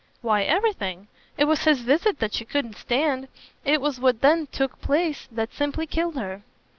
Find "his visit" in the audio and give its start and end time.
1.65-2.17